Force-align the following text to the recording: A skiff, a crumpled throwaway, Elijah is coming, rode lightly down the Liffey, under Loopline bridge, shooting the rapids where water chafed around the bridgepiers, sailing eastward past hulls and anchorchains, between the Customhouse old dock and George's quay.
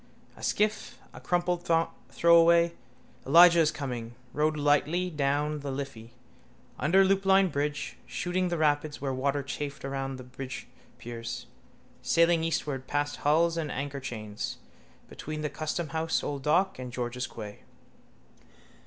A 0.35 0.41
skiff, 0.41 0.97
a 1.13 1.21
crumpled 1.21 1.69
throwaway, 2.09 2.73
Elijah 3.27 3.59
is 3.59 3.69
coming, 3.69 4.15
rode 4.33 4.57
lightly 4.57 5.11
down 5.11 5.59
the 5.59 5.69
Liffey, 5.69 6.15
under 6.79 7.05
Loopline 7.05 7.51
bridge, 7.51 7.97
shooting 8.07 8.47
the 8.47 8.57
rapids 8.57 8.99
where 8.99 9.13
water 9.13 9.43
chafed 9.43 9.85
around 9.85 10.15
the 10.15 10.23
bridgepiers, 10.23 11.45
sailing 12.01 12.43
eastward 12.43 12.87
past 12.87 13.17
hulls 13.17 13.57
and 13.57 13.69
anchorchains, 13.69 14.55
between 15.07 15.41
the 15.41 15.51
Customhouse 15.51 16.23
old 16.23 16.41
dock 16.41 16.79
and 16.79 16.91
George's 16.91 17.27
quay. 17.27 17.59